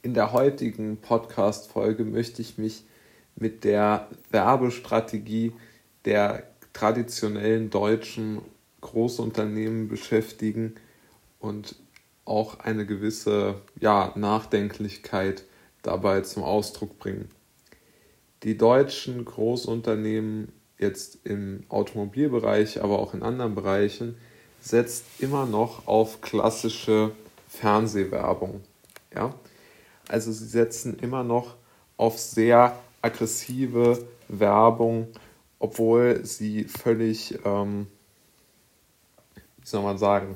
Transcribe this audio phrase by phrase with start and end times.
[0.00, 2.84] In der heutigen Podcast-Folge möchte ich mich
[3.34, 5.52] mit der Werbestrategie
[6.04, 8.40] der traditionellen deutschen
[8.80, 10.76] Großunternehmen beschäftigen
[11.40, 11.74] und
[12.24, 15.44] auch eine gewisse ja, Nachdenklichkeit
[15.82, 17.28] dabei zum Ausdruck bringen.
[18.44, 24.16] Die deutschen Großunternehmen jetzt im Automobilbereich, aber auch in anderen Bereichen,
[24.60, 27.10] setzt immer noch auf klassische
[27.48, 28.60] Fernsehwerbung.
[29.12, 29.34] Ja?
[30.08, 31.56] Also sie setzen immer noch
[31.96, 35.08] auf sehr aggressive Werbung,
[35.58, 37.86] obwohl sie völlig, ähm,
[39.34, 40.34] wie soll man sagen,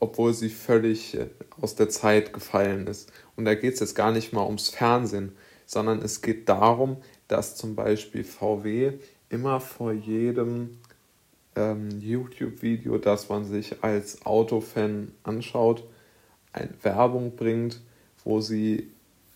[0.00, 1.26] obwohl sie völlig äh,
[1.60, 3.12] aus der Zeit gefallen ist.
[3.36, 6.96] Und da geht es jetzt gar nicht mal ums Fernsehen, sondern es geht darum,
[7.28, 8.92] dass zum Beispiel VW
[9.30, 10.78] immer vor jedem
[11.56, 15.84] ähm, YouTube-Video, das man sich als Autofan anschaut,
[16.52, 17.80] eine Werbung bringt,
[18.24, 18.90] wo sie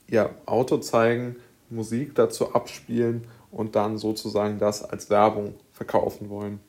[0.09, 1.37] ihr Auto zeigen,
[1.69, 6.60] Musik dazu abspielen und dann sozusagen das als Werbung verkaufen wollen.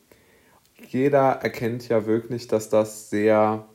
[0.88, 3.68] Jeder erkennt ja wirklich, dass das sehr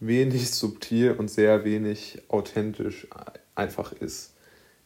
[0.00, 3.06] wenig subtil und sehr wenig authentisch
[3.54, 4.34] einfach ist.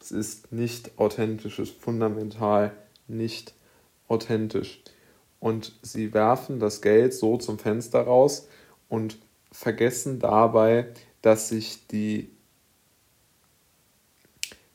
[0.01, 2.73] Es ist nicht authentisch, es ist fundamental
[3.07, 3.55] nicht
[4.09, 4.83] authentisch.
[5.39, 8.49] Und sie werfen das Geld so zum Fenster raus
[8.89, 9.19] und
[9.51, 10.89] vergessen dabei,
[11.21, 12.31] dass sich die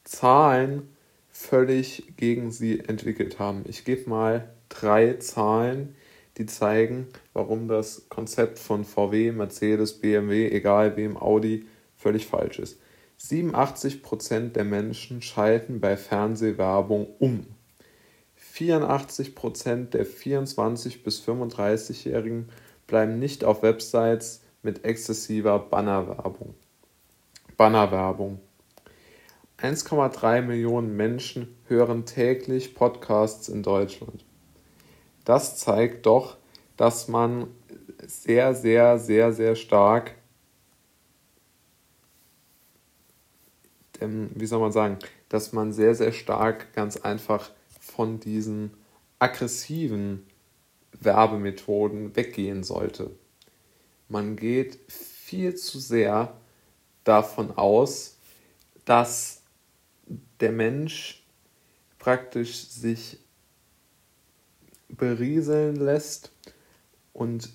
[0.07, 0.87] Zahlen
[1.29, 3.63] völlig gegen sie entwickelt haben.
[3.67, 5.95] Ich gebe mal drei Zahlen,
[6.37, 11.65] die zeigen, warum das Konzept von VW, Mercedes, BMW, egal wem, Audi,
[11.97, 12.79] völlig falsch ist.
[13.19, 17.45] 87% der Menschen schalten bei Fernsehwerbung um.
[18.53, 22.49] 84% der 24- bis 35-Jährigen
[22.85, 26.53] bleiben nicht auf Websites mit exzessiver Bannerwerbung.
[27.57, 28.39] Bannerwerbung.
[29.57, 34.23] 1,3 Millionen Menschen hören täglich Podcasts in Deutschland.
[35.25, 36.37] Das zeigt doch,
[36.77, 37.47] dass man
[38.05, 40.13] sehr, sehr, sehr, sehr stark,
[43.99, 48.73] ähm, wie soll man sagen, dass man sehr, sehr stark ganz einfach von diesen
[49.17, 50.27] aggressiven
[50.91, 53.09] Werbemethoden weggehen sollte.
[54.07, 56.37] Man geht viel zu sehr
[57.03, 58.17] davon aus,
[58.85, 59.36] dass
[60.39, 61.23] der Mensch
[61.99, 63.19] praktisch sich
[64.89, 66.31] berieseln lässt
[67.13, 67.49] und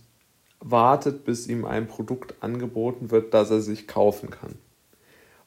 [0.60, 4.56] wartet, bis ihm ein Produkt angeboten wird, das er sich kaufen kann.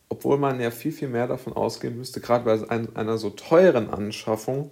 [0.09, 4.71] Obwohl man ja viel, viel mehr davon ausgehen müsste, gerade bei einer so teuren Anschaffung,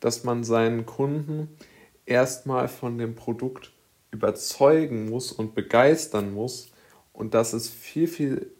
[0.00, 1.48] dass man seinen Kunden
[2.06, 3.72] erstmal von dem Produkt
[4.10, 6.72] überzeugen muss und begeistern muss
[7.12, 8.50] und dass es viel, viel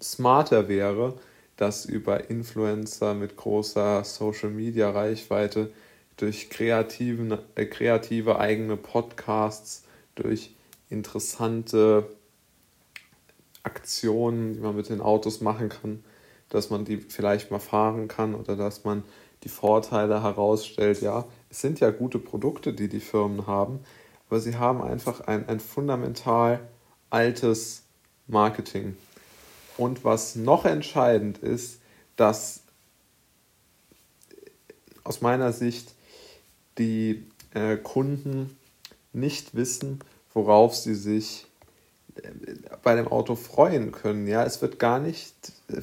[0.00, 1.14] smarter wäre,
[1.56, 5.70] das über Influencer mit großer Social-Media-Reichweite
[6.16, 9.84] durch kreativen, äh, kreative eigene Podcasts,
[10.14, 10.54] durch
[10.88, 12.06] interessante
[13.62, 16.04] Aktionen, die man mit den Autos machen kann,
[16.50, 19.02] dass man die vielleicht mal fahren kann oder dass man
[19.42, 21.00] die Vorteile herausstellt.
[21.00, 23.80] Ja, es sind ja gute Produkte, die die Firmen haben,
[24.28, 26.60] aber sie haben einfach ein, ein fundamental
[27.10, 27.82] altes
[28.26, 28.96] Marketing.
[29.76, 31.80] Und was noch entscheidend ist,
[32.16, 32.62] dass
[35.02, 35.94] aus meiner Sicht
[36.78, 38.56] die äh, Kunden
[39.12, 40.00] nicht wissen,
[40.32, 41.46] worauf sie sich
[42.16, 42.30] äh,
[42.82, 44.26] bei dem Auto freuen können.
[44.26, 45.34] Ja, es wird gar nicht,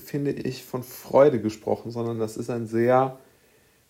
[0.04, 3.18] finde ich, von Freude gesprochen, sondern das ist ein sehr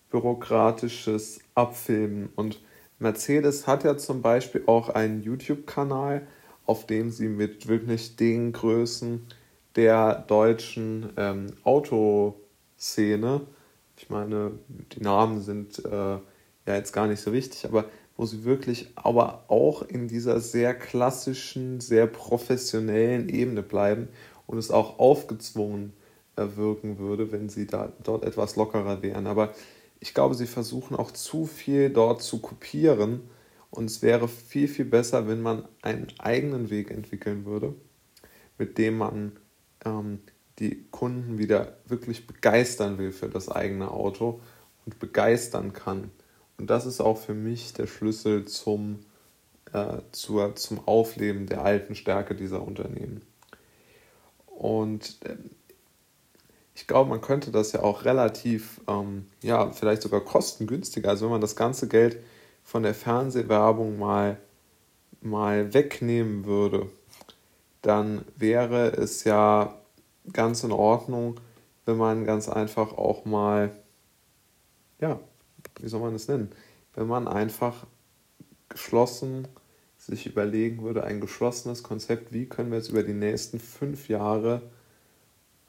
[0.10, 2.30] bürokratisches Abfilmen.
[2.36, 2.60] Und
[3.00, 6.28] Mercedes hat ja zum Beispiel auch einen YouTube-Kanal,
[6.66, 9.26] auf dem sie mit wirklich den Größen
[9.76, 13.42] der deutschen ähm, Autoszene,
[13.98, 14.52] ich meine,
[14.94, 16.22] die Namen sind äh, ja
[16.66, 17.86] jetzt gar nicht so wichtig, aber
[18.18, 24.10] wo sie wirklich aber auch in dieser sehr klassischen, sehr professionellen Ebene bleiben
[24.48, 25.94] und es auch aufgezwungen
[26.36, 29.28] wirken würde, wenn sie da dort etwas lockerer wären.
[29.28, 29.54] Aber
[30.00, 33.22] ich glaube, sie versuchen auch zu viel dort zu kopieren
[33.70, 37.74] und es wäre viel, viel besser, wenn man einen eigenen Weg entwickeln würde,
[38.58, 39.34] mit dem man
[39.86, 40.20] ähm,
[40.60, 44.42] die Kunden wieder wirklich begeistern will für das eigene Auto
[44.86, 46.12] und begeistern kann.
[46.58, 49.00] Und das ist auch für mich der Schlüssel zum,
[49.74, 53.22] äh, zur, zum Aufleben der alten Stärke dieser Unternehmen.
[54.46, 55.38] Und äh,
[56.76, 61.32] ich glaube, man könnte das ja auch relativ, ähm, ja, vielleicht sogar kostengünstiger, also wenn
[61.32, 62.20] man das ganze Geld
[62.64, 64.38] von der Fernsehwerbung mal,
[65.22, 66.90] mal wegnehmen würde,
[67.82, 69.76] dann wäre es ja
[70.34, 71.40] ganz in Ordnung,
[71.86, 73.72] wenn man ganz einfach auch mal,
[75.00, 75.20] ja,
[75.80, 76.52] wie soll man es nennen,
[76.94, 77.88] wenn man einfach
[78.70, 79.48] geschlossen
[79.98, 84.62] sich überlegen würde, ein geschlossenes Konzept, wie können wir jetzt über die nächsten fünf Jahre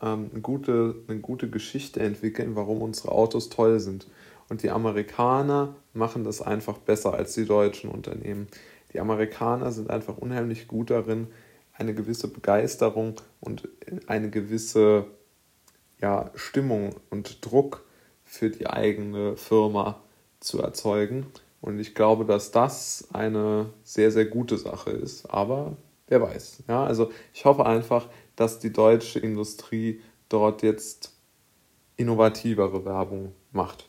[0.01, 4.07] ähm, eine, gute, eine gute Geschichte entwickeln, warum unsere Autos toll sind.
[4.49, 8.49] Und die Amerikaner machen das einfach besser als die deutschen Unternehmen.
[8.93, 11.29] Die Amerikaner sind einfach unheimlich gut darin,
[11.73, 13.69] eine gewisse Begeisterung und
[14.07, 15.07] eine gewisse
[16.01, 17.85] ja, Stimmung und Druck
[18.25, 20.03] für die eigene Firma
[20.41, 21.27] zu erzeugen.
[21.61, 25.27] Und ich glaube, dass das eine sehr, sehr gute Sache ist.
[25.27, 25.77] Aber
[26.09, 26.65] wer weiß.
[26.69, 31.13] Ja, also ich hoffe einfach, dass die deutsche Industrie dort jetzt
[31.97, 33.89] innovativere Werbung macht.